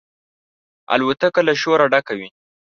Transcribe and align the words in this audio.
الوتکه 0.93 1.41
له 1.47 1.53
شوره 1.61 1.85
ډکه 1.93 2.13
وي. 2.19 2.29